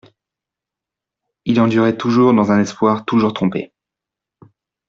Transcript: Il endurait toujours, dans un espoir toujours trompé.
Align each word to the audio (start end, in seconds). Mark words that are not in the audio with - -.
Il 1.45 1.59
endurait 1.61 1.95
toujours, 1.95 2.33
dans 2.33 2.51
un 2.51 2.59
espoir 2.59 3.05
toujours 3.05 3.35
trompé. 3.35 3.71